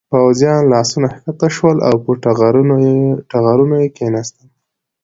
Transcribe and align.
پوځيان 0.13 0.61
له 0.69 0.75
آسونو 0.83 1.07
کښته 1.13 1.47
شول 1.55 1.77
او 1.87 1.95
پر 2.03 2.15
ټغرونو 2.23 3.77
یې 3.83 3.89
کېناستل. 3.97 4.47